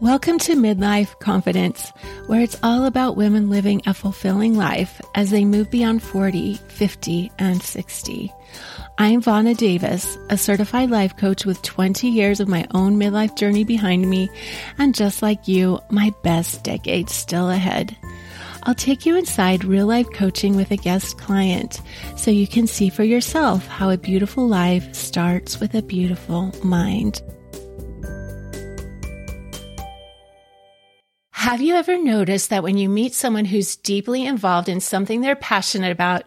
[0.00, 1.90] Welcome to Midlife Confidence,
[2.26, 7.30] where it's all about women living a fulfilling life as they move beyond 40, 50,
[7.38, 8.32] and 60.
[8.98, 13.62] I'm Vonna Davis, a certified life coach with 20 years of my own midlife journey
[13.62, 14.28] behind me,
[14.78, 17.96] and just like you, my best decade still ahead.
[18.64, 21.80] I'll take you inside real life coaching with a guest client
[22.16, 27.22] so you can see for yourself how a beautiful life starts with a beautiful mind.
[31.44, 35.36] Have you ever noticed that when you meet someone who's deeply involved in something they're
[35.36, 36.22] passionate about,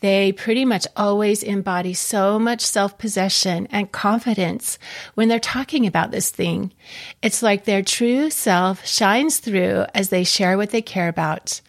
[0.00, 4.78] they pretty much always embody so much self possession and confidence
[5.16, 6.72] when they're talking about this thing?
[7.20, 11.60] It's like their true self shines through as they share what they care about.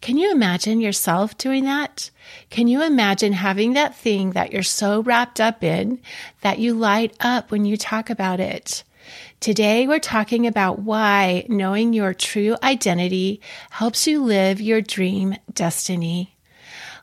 [0.00, 2.12] Can you imagine yourself doing that?
[2.50, 6.00] Can you imagine having that thing that you're so wrapped up in
[6.42, 8.84] that you light up when you talk about it?
[9.38, 16.36] Today, we're talking about why knowing your true identity helps you live your dream destiny.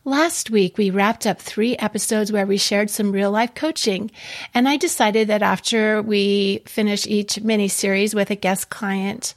[0.03, 4.11] Last week, we wrapped up three episodes where we shared some real life coaching.
[4.53, 9.35] And I decided that after we finish each mini series with a guest client,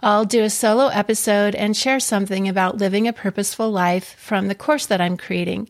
[0.00, 4.56] I'll do a solo episode and share something about living a purposeful life from the
[4.56, 5.68] course that I'm creating.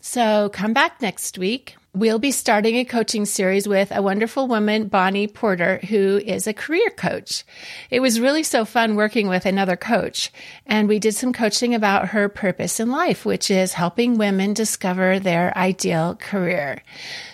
[0.00, 4.86] So come back next week We'll be starting a coaching series with a wonderful woman,
[4.86, 7.42] Bonnie Porter, who is a career coach.
[7.90, 10.30] It was really so fun working with another coach.
[10.64, 15.18] And we did some coaching about her purpose in life, which is helping women discover
[15.18, 16.84] their ideal career.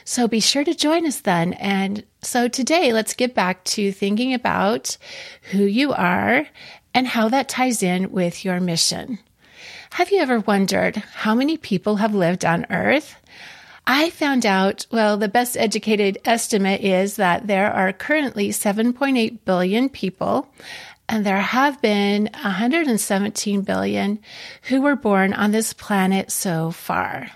[0.07, 1.53] So be sure to join us then.
[1.53, 4.97] And so today, let's get back to thinking about
[5.51, 6.47] who you are
[6.95, 9.19] and how that ties in with your mission.
[9.91, 13.15] Have you ever wondered how many people have lived on earth?
[13.87, 19.89] I found out, well, the best educated estimate is that there are currently 7.8 billion
[19.91, 20.49] people,
[21.09, 24.21] and there have been 117 billion
[24.63, 27.31] who were born on this planet so far.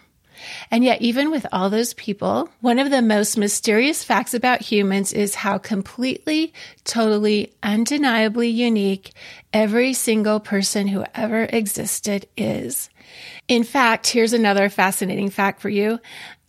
[0.71, 5.13] And yet, even with all those people, one of the most mysterious facts about humans
[5.13, 6.55] is how completely,
[6.85, 9.13] totally, undeniably unique
[9.53, 12.89] every single person who ever existed is.
[13.49, 15.99] In fact, here's another fascinating fact for you.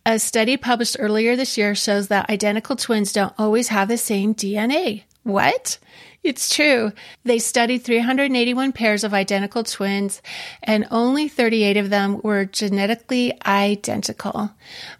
[0.06, 4.34] A study published earlier this year shows that identical twins don't always have the same
[4.34, 5.04] DNA.
[5.22, 5.78] What?
[6.22, 6.92] It's true.
[7.24, 10.20] They studied 381 pairs of identical twins,
[10.62, 14.50] and only 38 of them were genetically identical.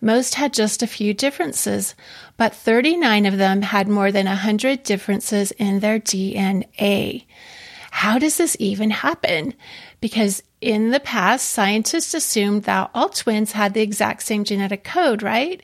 [0.00, 1.94] Most had just a few differences,
[2.36, 7.24] but 39 of them had more than 100 differences in their DNA.
[7.90, 9.54] How does this even happen?
[10.00, 15.22] Because in the past, scientists assumed that all twins had the exact same genetic code,
[15.22, 15.62] right?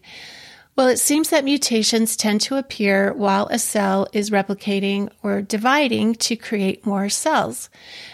[0.76, 6.16] Well, it seems that mutations tend to appear while a cell is replicating or dividing
[6.16, 7.70] to create more cells.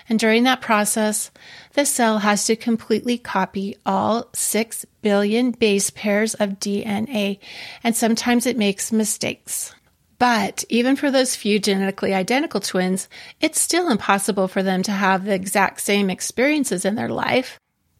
[0.08, 1.32] And during that process,
[1.74, 7.40] the cell has to completely copy all 6 billion base pairs of DNA,
[7.82, 9.74] and sometimes it makes mistakes.
[10.22, 13.08] But even for those few genetically identical twins,
[13.40, 17.58] it's still impossible for them to have the exact same experiences in their life.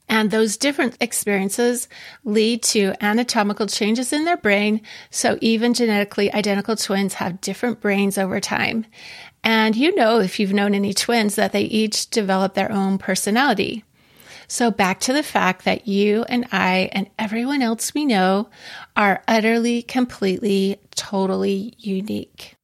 [0.09, 1.89] And those different experiences
[2.23, 4.83] lead to anatomical changes in their brain.
[5.11, 8.87] So even genetically identical twins have different brains over time.
[9.43, 13.83] And you know, if you've known any twins, that they each develop their own personality.
[14.53, 18.51] So back to the fact that you and I and everyone else we know
[18.95, 22.55] are utterly, completely, totally unique.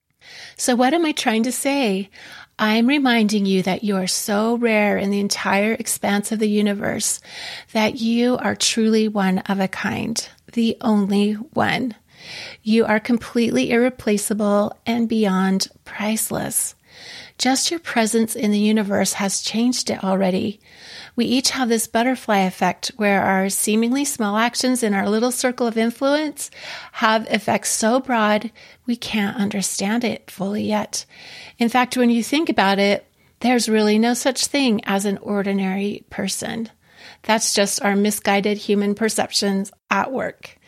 [0.59, 2.10] So what am I trying to say?
[2.59, 7.21] I'm reminding you that you are so rare in the entire expanse of the universe
[7.72, 11.94] that you are truly one of a kind, the only one.
[12.62, 16.75] You are completely irreplaceable and beyond priceless.
[17.38, 20.59] Just your presence in the universe has changed it already.
[21.15, 25.69] We each have this butterfly effect where our seemingly small actions in our little circle
[25.69, 26.50] of influence
[26.93, 28.50] have effects so broad
[28.87, 31.06] we can't understand it fully yet.
[31.58, 33.06] In fact, when you think about it,
[33.38, 36.69] there's really no such thing as an ordinary person.
[37.23, 40.58] That's just our misguided human perceptions at work.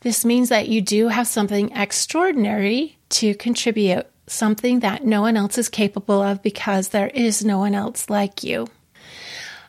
[0.00, 5.58] This means that you do have something extraordinary to contribute, something that no one else
[5.58, 8.66] is capable of because there is no one else like you.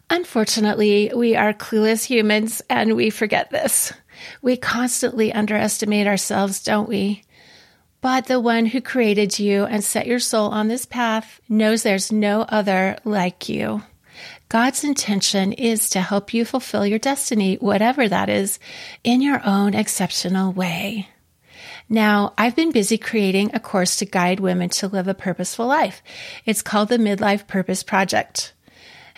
[0.09, 3.91] Unfortunately, we are clueless humans and we forget this.
[4.41, 7.23] We constantly underestimate ourselves, don't we?
[8.01, 12.11] But the one who created you and set your soul on this path knows there's
[12.11, 13.81] no other like you.
[14.47, 18.59] God's intention is to help you fulfill your destiny, whatever that is,
[19.03, 21.09] in your own exceptional way.
[21.87, 26.01] Now, I've been busy creating a course to guide women to live a purposeful life.
[26.45, 28.53] It's called the Midlife Purpose Project.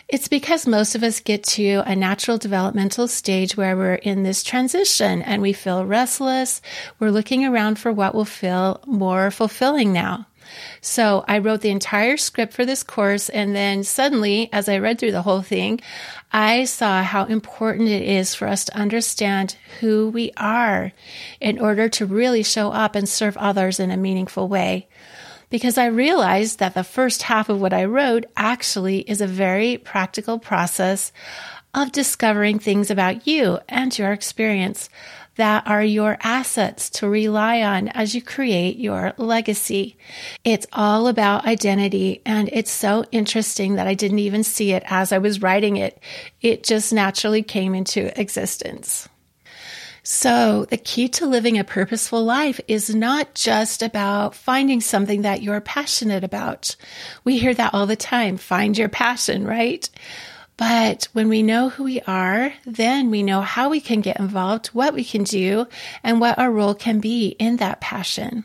[0.10, 4.42] It's because most of us get to a natural developmental stage where we're in this
[4.42, 6.62] transition and we feel restless.
[7.00, 10.26] We're looking around for what will feel more fulfilling now.
[10.80, 13.28] So I wrote the entire script for this course.
[13.28, 15.82] And then suddenly, as I read through the whole thing,
[16.32, 20.92] I saw how important it is for us to understand who we are
[21.40, 24.88] in order to really show up and serve others in a meaningful way.
[25.50, 29.78] Because I realized that the first half of what I wrote actually is a very
[29.78, 31.14] practical process
[31.74, 34.90] of discovering things about you and your experience
[35.38, 39.98] that are your assets to rely on as you create your legacy.
[40.44, 45.12] It's all about identity and it's so interesting that I didn't even see it as
[45.12, 46.00] I was writing it.
[46.42, 49.08] It just naturally came into existence.
[50.10, 55.42] So, the key to living a purposeful life is not just about finding something that
[55.42, 56.78] you're passionate about.
[57.26, 59.90] We hear that all the time find your passion, right?
[60.58, 64.68] But when we know who we are, then we know how we can get involved,
[64.68, 65.68] what we can do,
[66.04, 68.44] and what our role can be in that passion.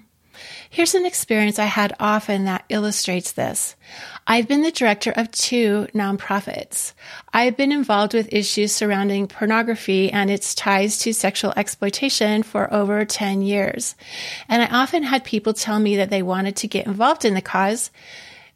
[0.69, 3.77] Here's an experience I had often that illustrates this.
[4.27, 6.95] I've been the director of two nonprofits.
[7.33, 13.05] I've been involved with issues surrounding pornography and its ties to sexual exploitation for over
[13.05, 13.95] 10 years.
[14.49, 17.43] And I often had people tell me that they wanted to get involved in the
[17.43, 17.91] cause,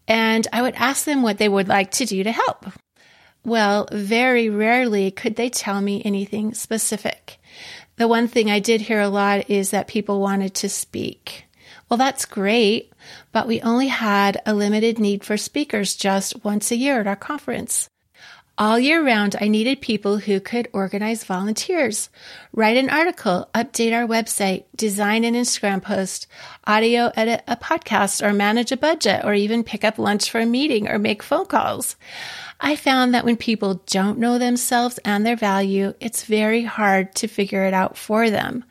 [0.09, 2.67] and I would ask them what they would like to do to help.
[3.47, 7.39] Well, very rarely could they tell me anything specific.
[7.95, 11.45] The one thing I did hear a lot is that people wanted to speak.
[11.89, 12.93] Well, that's great,
[13.31, 17.15] but we only had a limited need for speakers just once a year at our
[17.15, 17.89] conference.
[18.59, 22.09] All year round, I needed people who could organize volunteers,
[22.55, 26.27] write an article, update our website, design an Instagram post,
[26.67, 30.47] audio edit a podcast, or manage a budget, or even pick up lunch for a
[30.47, 31.97] meeting or make phone calls.
[32.59, 37.29] I found that when people don't know themselves and their value, it's very hard to
[37.29, 38.65] figure it out for them.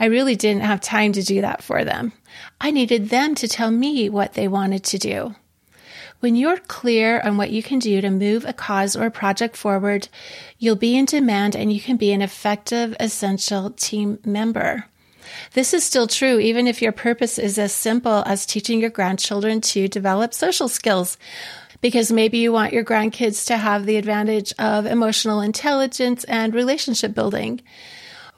[0.00, 2.12] I really didn't have time to do that for them.
[2.60, 5.36] I needed them to tell me what they wanted to do.
[6.20, 9.56] When you're clear on what you can do to move a cause or a project
[9.56, 10.08] forward,
[10.58, 14.86] you'll be in demand and you can be an effective, essential team member.
[15.52, 19.60] This is still true even if your purpose is as simple as teaching your grandchildren
[19.60, 21.18] to develop social skills
[21.80, 27.14] because maybe you want your grandkids to have the advantage of emotional intelligence and relationship
[27.14, 27.60] building.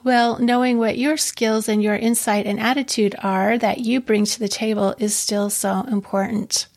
[0.03, 4.39] Well, knowing what your skills and your insight and attitude are that you bring to
[4.39, 6.67] the table is still so important.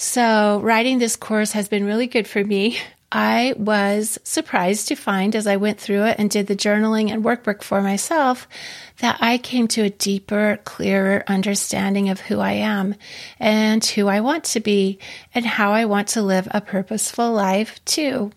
[0.00, 2.78] So, writing this course has been really good for me.
[3.10, 7.24] I was surprised to find as I went through it and did the journaling and
[7.24, 8.46] workbook for myself
[9.00, 12.94] that I came to a deeper, clearer understanding of who I am
[13.40, 15.00] and who I want to be
[15.34, 18.30] and how I want to live a purposeful life too.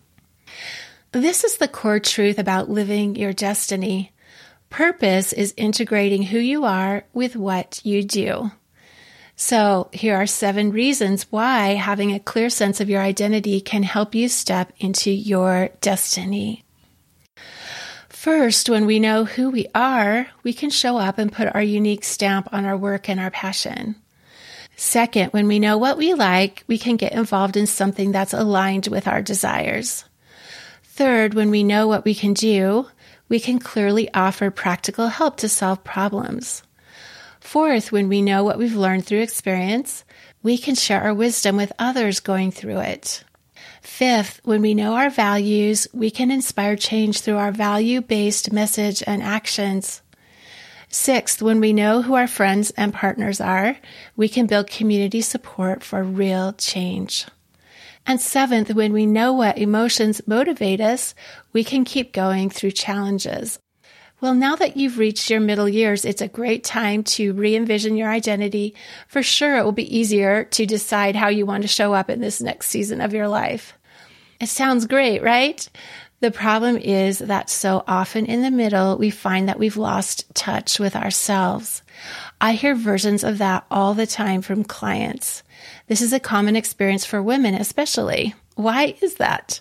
[1.12, 4.10] This is the core truth about living your destiny.
[4.68, 8.50] Purpose is integrating who you are with what you do.
[9.36, 14.14] So, here are seven reasons why having a clear sense of your identity can help
[14.14, 16.64] you step into your destiny.
[18.08, 22.04] First, when we know who we are, we can show up and put our unique
[22.04, 23.96] stamp on our work and our passion.
[24.76, 28.86] Second, when we know what we like, we can get involved in something that's aligned
[28.86, 30.04] with our desires.
[30.84, 32.86] Third, when we know what we can do,
[33.28, 36.62] we can clearly offer practical help to solve problems.
[37.42, 40.04] Fourth, when we know what we've learned through experience,
[40.42, 43.24] we can share our wisdom with others going through it.
[43.82, 49.02] Fifth, when we know our values, we can inspire change through our value based message
[49.06, 50.02] and actions.
[50.88, 53.76] Sixth, when we know who our friends and partners are,
[54.16, 57.26] we can build community support for real change.
[58.06, 61.14] And seventh, when we know what emotions motivate us,
[61.52, 63.58] we can keep going through challenges.
[64.22, 67.96] Well, now that you've reached your middle years, it's a great time to re envision
[67.96, 68.76] your identity.
[69.08, 72.20] For sure, it will be easier to decide how you want to show up in
[72.20, 73.76] this next season of your life.
[74.38, 75.68] It sounds great, right?
[76.20, 80.78] The problem is that so often in the middle, we find that we've lost touch
[80.78, 81.82] with ourselves.
[82.40, 85.42] I hear versions of that all the time from clients.
[85.88, 88.36] This is a common experience for women, especially.
[88.54, 89.60] Why is that?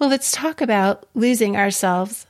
[0.00, 2.26] Well, let's talk about losing ourselves.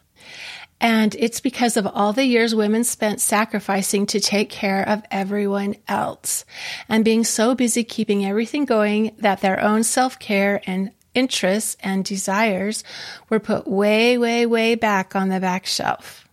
[0.81, 5.77] And it's because of all the years women spent sacrificing to take care of everyone
[5.87, 6.45] else
[6.89, 12.05] and being so busy keeping everything going that their own self care and interests and
[12.05, 12.83] desires
[13.29, 16.27] were put way, way, way back on the back shelf.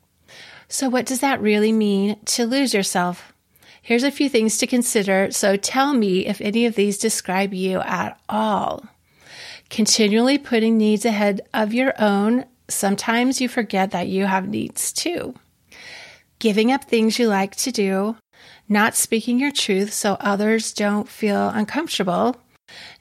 [0.70, 3.34] So, what does that really mean to lose yourself?
[3.82, 5.32] Here's a few things to consider.
[5.32, 8.86] So, tell me if any of these describe you at all.
[9.70, 12.46] Continually putting needs ahead of your own.
[12.70, 15.36] Sometimes you forget that you have needs too.
[16.40, 18.18] Giving up things you like to do.
[18.70, 22.36] Not speaking your truth so others don't feel uncomfortable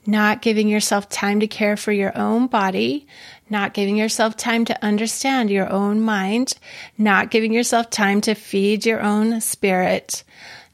[0.07, 3.07] not giving yourself time to care for your own body,
[3.51, 6.55] not giving yourself time to understand your own mind,
[6.97, 10.23] not giving yourself time to feed your own spirit,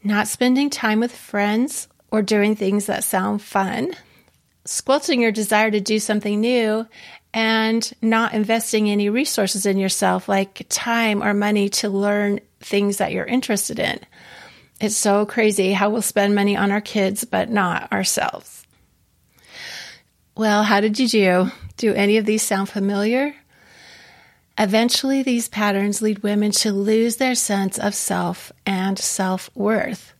[0.04, 3.94] not spending time with friends or doing things that sound fun,
[4.64, 6.87] squelching your desire to do something new,
[7.35, 13.12] and not investing any resources in yourself like time or money to learn things that
[13.12, 13.99] you're interested in.
[14.81, 18.67] It's so crazy how we'll spend money on our kids, but not ourselves.
[20.37, 21.51] Well, how did you do?
[21.77, 23.35] Do any of these sound familiar?
[24.59, 30.12] Eventually, these patterns lead women to lose their sense of self and self worth.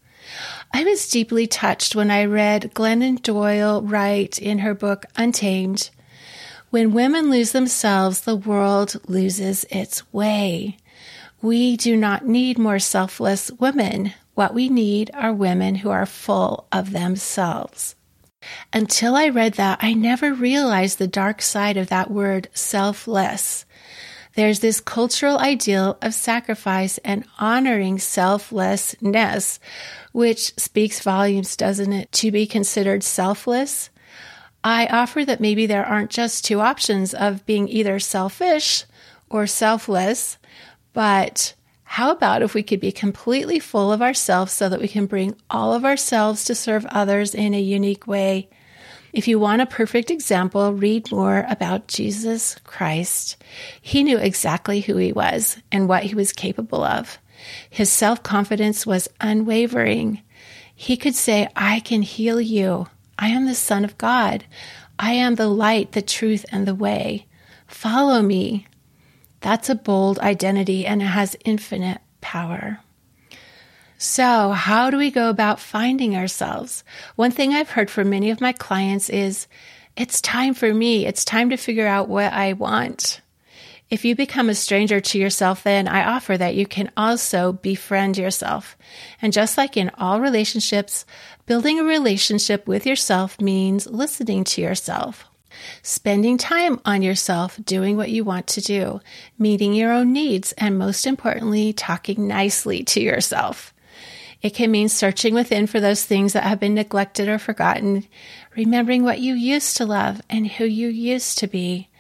[0.73, 5.91] I was deeply touched when I read Glennon Doyle write in her book Untamed
[6.73, 10.79] When women lose themselves, the world loses its way.
[11.43, 14.15] We do not need more selfless women.
[14.33, 17.95] What we need are women who are full of themselves.
[18.73, 23.67] Until I read that, I never realized the dark side of that word selfless.
[24.35, 29.61] There's this cultural ideal of sacrifice and honoring selflessness,
[30.13, 33.91] which speaks volumes, doesn't it, to be considered selfless?
[34.65, 38.85] I offer that maybe there aren't just two options of being either selfish
[39.29, 40.39] or selfless,
[40.93, 41.55] but
[41.85, 45.35] how about if we could be completely full of ourselves so that we can bring
[45.51, 48.49] all of ourselves to serve others in a unique way?
[49.13, 53.37] If you want a perfect example, read more about Jesus Christ.
[53.81, 57.19] He knew exactly who he was and what he was capable of.
[57.69, 60.23] His self confidence was unwavering.
[60.75, 62.87] He could say, I can heal you.
[63.23, 64.47] I am the Son of God.
[64.99, 67.27] I am the light, the truth, and the way.
[67.69, 68.67] Follow me.
[69.41, 72.81] That's a bold identity and it has infinite power.
[73.97, 76.83] So, how do we go about finding ourselves?
[77.15, 79.47] One thing I've heard from many of my clients is
[79.97, 81.07] it's time for me.
[81.07, 83.21] It's time to figure out what I want.
[83.93, 88.17] If you become a stranger to yourself, then I offer that you can also befriend
[88.17, 88.75] yourself.
[89.21, 91.05] And just like in all relationships,
[91.45, 95.27] building a relationship with yourself means listening to yourself,
[95.83, 99.03] spending time on yourself, doing what you want to do,
[99.39, 103.75] meeting your own needs, and most importantly, talking nicely to yourself.
[104.41, 108.07] It can mean searching within for those things that have been neglected or forgotten,
[108.57, 111.91] remembering what you used to love and who you used to be,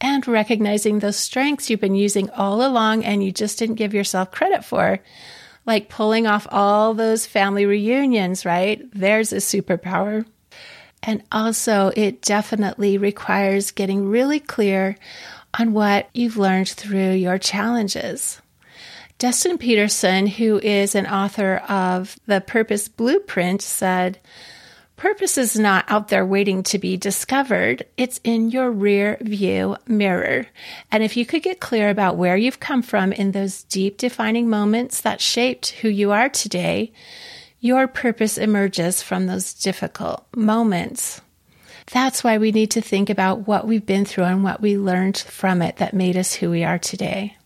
[0.00, 4.30] and recognizing those strengths you've been using all along and you just didn't give yourself
[4.30, 5.00] credit for.
[5.66, 8.82] Like pulling off all those family reunions, right?
[8.92, 10.26] There's a superpower.
[11.02, 14.96] And also, it definitely requires getting really clear
[15.58, 18.40] on what you've learned through your challenges.
[19.18, 24.18] Dustin Peterson, who is an author of The Purpose Blueprint, said,
[25.04, 27.84] Purpose is not out there waiting to be discovered.
[27.98, 30.46] It's in your rear view mirror.
[30.90, 34.48] And if you could get clear about where you've come from in those deep defining
[34.48, 36.90] moments that shaped who you are today,
[37.60, 41.20] your purpose emerges from those difficult moments.
[41.92, 45.18] That's why we need to think about what we've been through and what we learned
[45.18, 47.36] from it that made us who we are today.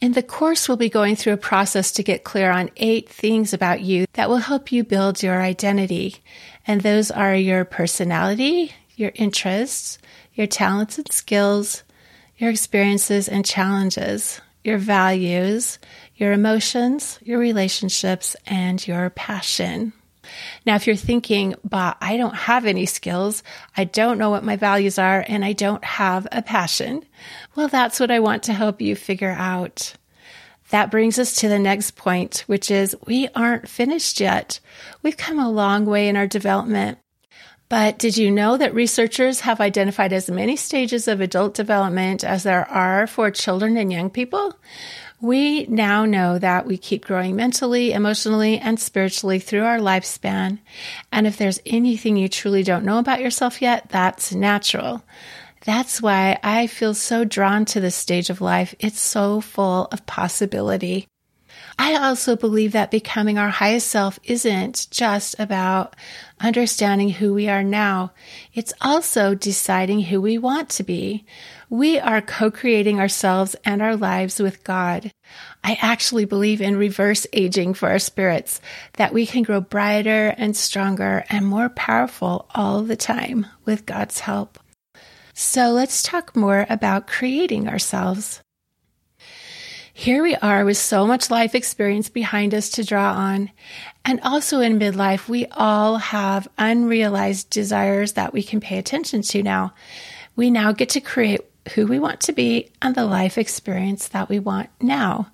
[0.00, 3.54] In the course, we'll be going through a process to get clear on eight things
[3.54, 6.16] about you that will help you build your identity.
[6.66, 9.98] And those are your personality, your interests,
[10.34, 11.82] your talents and skills,
[12.36, 15.78] your experiences and challenges, your values,
[16.16, 19.94] your emotions, your relationships, and your passion.
[20.64, 23.42] Now, if you're thinking, but I don't have any skills,
[23.76, 27.04] I don't know what my values are, and I don't have a passion,
[27.54, 29.94] well, that's what I want to help you figure out.
[30.70, 34.58] That brings us to the next point, which is we aren't finished yet.
[35.02, 36.98] We've come a long way in our development.
[37.68, 42.44] But did you know that researchers have identified as many stages of adult development as
[42.44, 44.54] there are for children and young people?
[45.20, 50.58] We now know that we keep growing mentally, emotionally, and spiritually through our lifespan.
[51.10, 55.02] And if there's anything you truly don't know about yourself yet, that's natural.
[55.64, 58.74] That's why I feel so drawn to this stage of life.
[58.78, 61.08] It's so full of possibility.
[61.78, 65.96] I also believe that becoming our highest self isn't just about
[66.40, 68.12] understanding who we are now.
[68.54, 71.24] It's also deciding who we want to be.
[71.68, 75.10] We are co-creating ourselves and our lives with God.
[75.64, 78.60] I actually believe in reverse aging for our spirits,
[78.94, 84.20] that we can grow brighter and stronger and more powerful all the time with God's
[84.20, 84.60] help.
[85.34, 88.40] So let's talk more about creating ourselves.
[89.92, 93.50] Here we are with so much life experience behind us to draw on.
[94.04, 99.42] And also in midlife, we all have unrealized desires that we can pay attention to
[99.42, 99.74] now.
[100.36, 101.40] We now get to create
[101.74, 105.30] who we want to be and the life experience that we want now.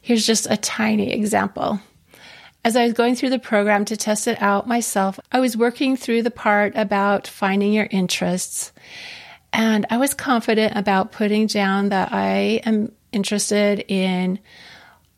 [0.00, 1.80] Here's just a tiny example.
[2.64, 5.96] As I was going through the program to test it out myself, I was working
[5.96, 8.72] through the part about finding your interests.
[9.52, 14.38] And I was confident about putting down that I am interested in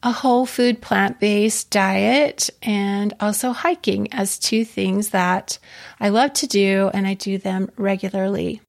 [0.02, 5.58] a whole food plant based diet and also hiking as two things that
[5.98, 8.60] I love to do and I do them regularly.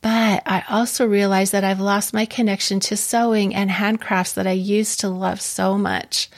[0.00, 4.52] But I also realized that I've lost my connection to sewing and handcrafts that I
[4.52, 6.30] used to love so much.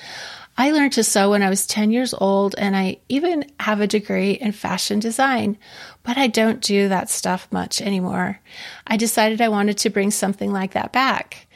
[0.56, 3.86] I learned to sew when I was 10 years old, and I even have a
[3.86, 5.56] degree in fashion design,
[6.02, 8.40] but I don't do that stuff much anymore.
[8.86, 11.46] I decided I wanted to bring something like that back.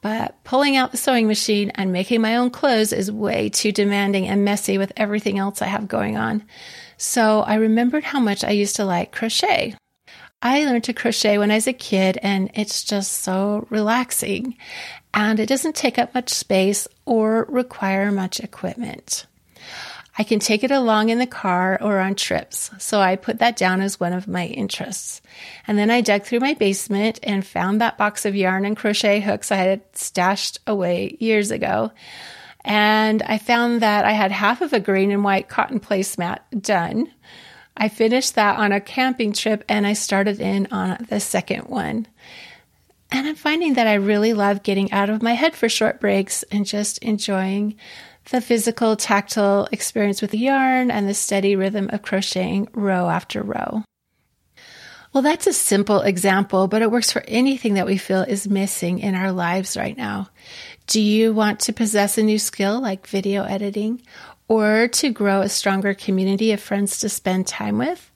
[0.00, 4.26] But pulling out the sewing machine and making my own clothes is way too demanding
[4.26, 6.44] and messy with everything else I have going on.
[6.96, 9.76] So I remembered how much I used to like crochet.
[10.44, 14.56] I learned to crochet when I was a kid and it's just so relaxing
[15.14, 19.26] and it doesn't take up much space or require much equipment.
[20.18, 22.70] I can take it along in the car or on trips.
[22.78, 25.22] So I put that down as one of my interests.
[25.66, 29.20] And then I dug through my basement and found that box of yarn and crochet
[29.20, 31.92] hooks I had stashed away years ago.
[32.64, 37.10] And I found that I had half of a green and white cotton placemat done.
[37.76, 42.06] I finished that on a camping trip and I started in on the second one.
[43.10, 46.42] And I'm finding that I really love getting out of my head for short breaks
[46.44, 47.76] and just enjoying
[48.30, 53.42] the physical, tactile experience with the yarn and the steady rhythm of crocheting row after
[53.42, 53.82] row.
[55.12, 58.98] Well, that's a simple example, but it works for anything that we feel is missing
[58.98, 60.30] in our lives right now.
[60.86, 64.00] Do you want to possess a new skill like video editing,
[64.48, 68.10] or to grow a stronger community of friends to spend time with,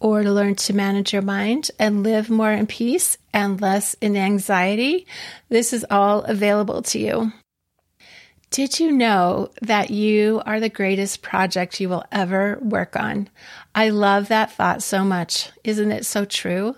[0.00, 4.16] or to learn to manage your mind and live more in peace and less in
[4.16, 5.06] anxiety?
[5.48, 7.32] This is all available to you.
[8.50, 13.28] Did you know that you are the greatest project you will ever work on?
[13.74, 15.50] I love that thought so much.
[15.64, 16.74] Isn't it so true?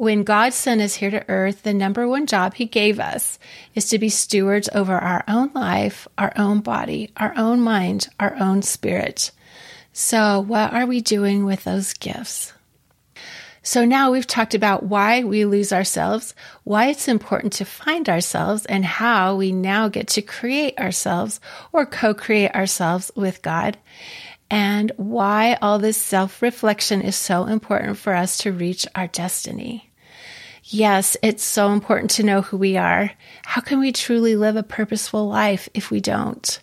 [0.00, 3.38] When God sent us here to earth, the number one job he gave us
[3.74, 8.34] is to be stewards over our own life, our own body, our own mind, our
[8.36, 9.30] own spirit.
[9.92, 12.54] So, what are we doing with those gifts?
[13.60, 16.34] So now we've talked about why we lose ourselves,
[16.64, 21.40] why it's important to find ourselves, and how we now get to create ourselves
[21.74, 23.76] or co create ourselves with God,
[24.50, 29.89] and why all this self reflection is so important for us to reach our destiny.
[30.72, 33.10] Yes, it's so important to know who we are.
[33.44, 36.60] How can we truly live a purposeful life if we don't?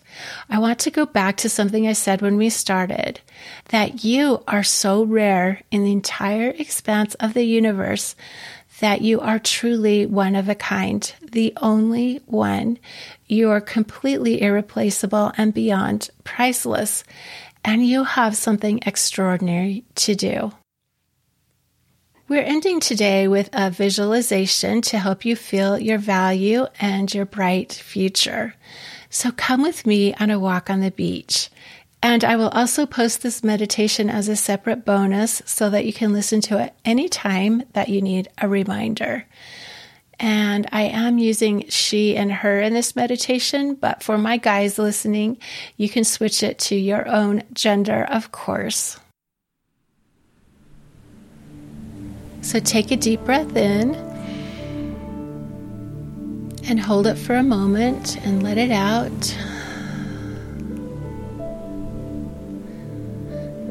[0.48, 3.20] I want to go back to something I said when we started
[3.68, 8.16] that you are so rare in the entire expanse of the universe
[8.80, 12.78] that you are truly one of a kind, the only one.
[13.26, 17.04] You are completely irreplaceable and beyond priceless,
[17.62, 20.52] and you have something extraordinary to do.
[22.28, 27.72] We're ending today with a visualization to help you feel your value and your bright
[27.72, 28.54] future.
[29.08, 31.48] So come with me on a walk on the beach.
[32.02, 36.12] And I will also post this meditation as a separate bonus so that you can
[36.12, 39.24] listen to it anytime that you need a reminder.
[40.20, 45.38] And I am using she and her in this meditation, but for my guys listening,
[45.78, 49.00] you can switch it to your own gender, of course.
[52.48, 53.94] So take a deep breath in
[56.66, 59.36] and hold it for a moment and let it out.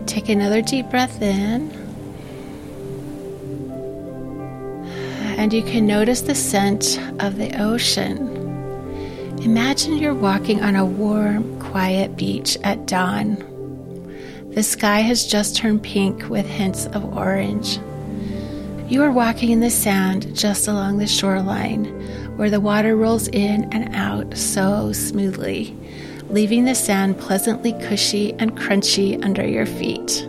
[0.06, 1.72] Take another deep breath in.
[5.40, 8.28] And you can notice the scent of the ocean.
[9.42, 13.38] Imagine you're walking on a warm, quiet beach at dawn.
[14.54, 17.80] The sky has just turned pink with hints of orange.
[18.90, 21.86] You are walking in the sand just along the shoreline
[22.38, 25.76] where the water rolls in and out so smoothly.
[26.30, 30.28] leaving the sand pleasantly cushy and crunchy under your feet.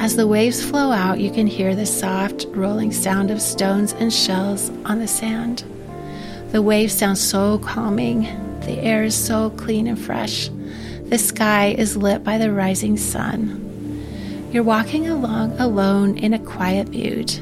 [0.00, 4.12] As the waves flow out, you can hear the soft, rolling sound of stones and
[4.12, 5.64] shells on the sand.
[6.52, 8.22] The waves sound so calming.
[8.60, 10.50] The air is so clean and fresh.
[11.04, 13.71] The sky is lit by the rising sun.
[14.52, 17.38] You're walking along alone in a quiet mood,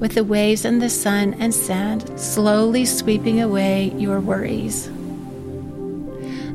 [0.00, 4.86] with the waves and the sun and sand slowly sweeping away your worries.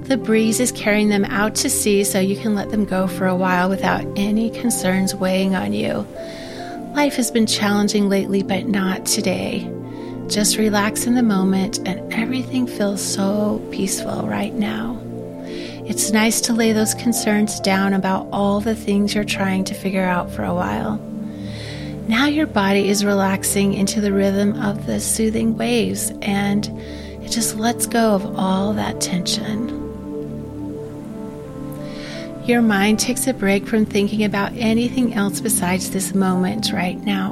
[0.08, 3.28] The breeze is carrying them out to sea so you can let them go for
[3.28, 6.08] a while without any concerns weighing on you.
[6.96, 9.72] Life has been challenging lately, but not today.
[10.28, 15.01] Just relax in the moment, and everything feels so peaceful right now.
[15.92, 20.06] It's nice to lay those concerns down about all the things you're trying to figure
[20.06, 20.96] out for a while.
[22.08, 26.66] Now your body is relaxing into the rhythm of the soothing waves, and
[27.22, 29.68] it just lets go of all that tension.
[32.46, 37.32] Your mind takes a break from thinking about anything else besides this moment right now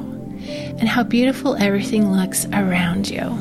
[0.50, 3.38] and how beautiful everything looks around you.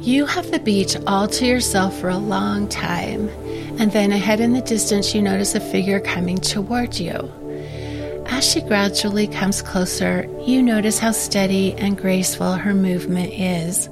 [0.00, 3.28] You have the beach all to yourself for a long time,
[3.78, 7.30] and then ahead in the distance, you notice a figure coming toward you.
[8.26, 13.90] As she gradually comes closer, you notice how steady and graceful her movement is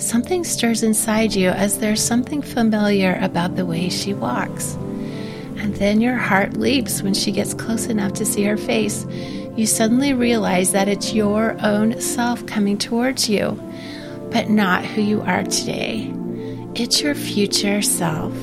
[0.00, 4.74] something stirs inside you as there's something familiar about the way she walks.
[5.58, 9.06] And then your heart leaps when she gets close enough to see her face.
[9.56, 13.60] You suddenly realize that it's your own self coming towards you,
[14.30, 16.12] but not who you are today.
[16.74, 18.34] It's your future self.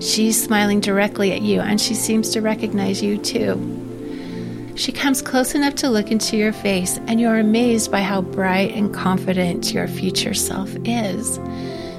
[0.00, 3.78] She's smiling directly at you, and she seems to recognize you too.
[4.76, 8.72] She comes close enough to look into your face, and you're amazed by how bright
[8.74, 11.40] and confident your future self is.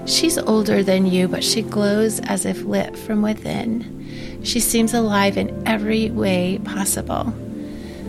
[0.05, 4.41] She's older than you, but she glows as if lit from within.
[4.43, 7.33] She seems alive in every way possible.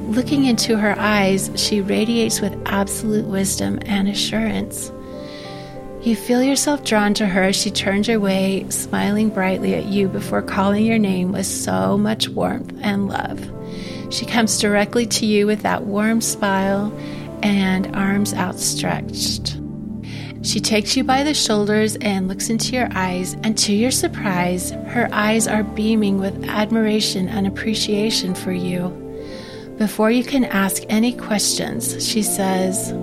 [0.07, 4.93] Looking into her eyes, she radiates with absolute wisdom and assurance.
[6.03, 10.09] You feel yourself drawn to her as she turns your way, smiling brightly at you
[10.09, 13.39] before calling your name with so much warmth and love.
[14.11, 16.91] She comes directly to you with that warm smile
[17.43, 19.59] and arms outstretched.
[20.43, 24.71] She takes you by the shoulders and looks into your eyes, and to your surprise,
[24.71, 28.89] her eyes are beaming with admiration and appreciation for you.
[29.77, 32.95] Before you can ask any questions, she says,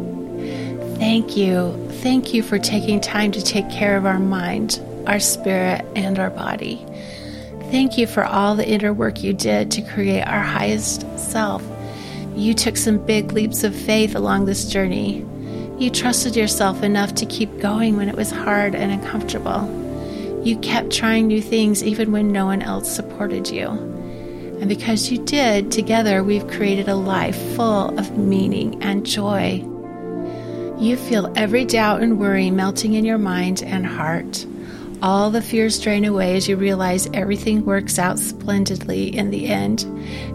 [1.00, 1.76] Thank you.
[2.02, 6.32] Thank you for taking time to take care of our mind, our spirit, and our
[6.32, 6.84] body.
[7.70, 11.64] Thank you for all the inner work you did to create our highest self.
[12.36, 15.24] You took some big leaps of faith along this journey.
[15.78, 19.70] You trusted yourself enough to keep going when it was hard and uncomfortable.
[20.44, 23.68] You kept trying new things even when no one else supported you.
[23.68, 29.64] And because you did, together we've created a life full of meaning and joy.
[30.80, 34.46] You feel every doubt and worry melting in your mind and heart.
[35.02, 39.84] All the fears drain away as you realize everything works out splendidly in the end,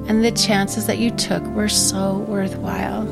[0.08, 3.04] and the chances that you took were so worthwhile.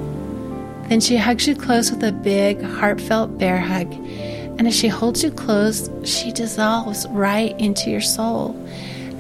[0.89, 5.23] Then she hugs you close with a big, heartfelt bear hug, and as she holds
[5.23, 8.57] you close, she dissolves right into your soul,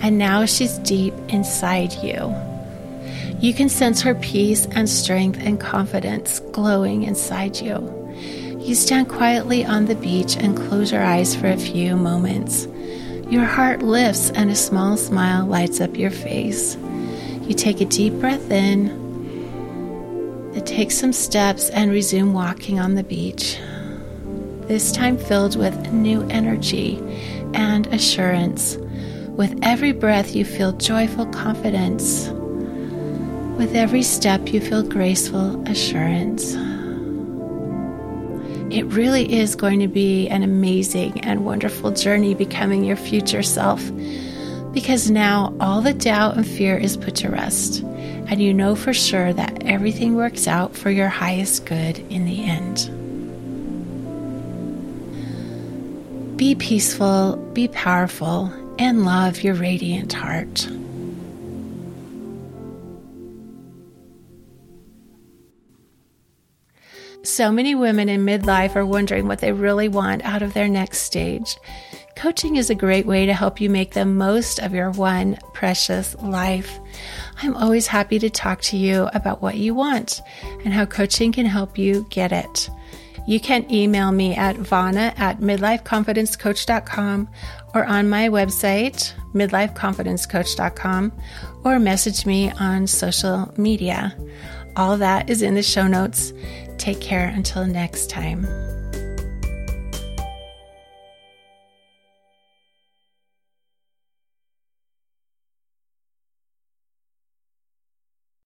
[0.03, 2.35] and now she's deep inside you.
[3.39, 8.00] You can sense her peace and strength and confidence glowing inside you.
[8.61, 12.69] You stand quietly on the beach and close your eyes for a few moments.
[13.31, 16.77] Your heart lifts and a small smile lights up your face.
[17.43, 18.89] You take a deep breath in,
[20.53, 23.59] then take some steps and resume walking on the beach.
[24.69, 26.99] This time filled with new energy
[27.55, 28.77] and assurance.
[29.31, 32.29] With every breath, you feel joyful confidence.
[33.57, 36.55] With every step, you feel graceful assurance.
[38.71, 43.83] It really is going to be an amazing and wonderful journey becoming your future self
[44.73, 48.93] because now all the doubt and fear is put to rest, and you know for
[48.93, 52.89] sure that everything works out for your highest good in the end.
[56.37, 60.69] Be peaceful, be powerful, and love your radiant heart.
[67.31, 71.03] So many women in midlife are wondering what they really want out of their next
[71.03, 71.57] stage.
[72.17, 76.17] Coaching is a great way to help you make the most of your one precious
[76.17, 76.81] life.
[77.41, 80.21] I'm always happy to talk to you about what you want
[80.65, 82.69] and how coaching can help you get it.
[83.29, 87.29] You can email me at vonna at midlifeconfidencecoach.com
[87.75, 91.13] or on my website, midlifeconfidencecoach.com,
[91.63, 94.17] or message me on social media.
[94.77, 96.33] All that is in the show notes.
[96.81, 98.47] Take care until next time.